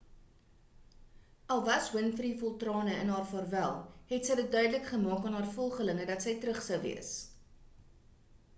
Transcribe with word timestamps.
al 1.55 1.59
was 1.67 1.89
winfrey 1.95 2.31
vol 2.39 2.55
trane 2.63 2.95
in 3.03 3.11
haar 3.17 3.27
vaarwel 3.33 3.77
het 4.15 4.31
sy 4.31 4.39
dit 4.41 4.49
duidelik 4.57 4.89
gemaak 4.95 5.27
aan 5.31 5.39
haar 5.41 5.53
volgelinge 5.59 6.11
dat 6.13 6.27
sy 6.29 6.37
terug 6.47 6.67
sou 6.71 6.81
wees 6.87 7.13